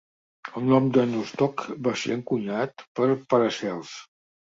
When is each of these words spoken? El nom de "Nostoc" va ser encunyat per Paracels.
El 0.59 0.63
nom 0.69 0.85
de 0.95 1.03
"Nostoc" 1.09 1.65
va 1.87 1.93
ser 2.03 2.15
encunyat 2.21 2.81
per 3.01 3.07
Paracels. 3.35 3.93